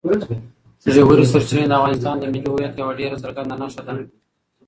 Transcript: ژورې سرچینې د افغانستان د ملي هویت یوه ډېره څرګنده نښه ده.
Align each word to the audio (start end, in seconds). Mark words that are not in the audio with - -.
ژورې 0.93 1.25
سرچینې 1.31 1.65
د 1.67 1.73
افغانستان 1.79 2.15
د 2.17 2.23
ملي 2.31 2.41
هویت 2.51 2.73
یوه 2.81 2.93
ډېره 2.99 3.15
څرګنده 3.23 3.55
نښه 3.61 3.81
ده. 3.87 3.93